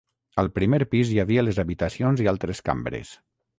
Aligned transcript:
Al 0.43 0.47
primer 0.55 0.79
pis 0.93 1.11
hi 1.11 1.19
havia 1.25 1.45
les 1.45 1.61
habitacions 1.65 2.25
i 2.25 2.33
altres 2.35 2.65
cambres. 2.73 3.15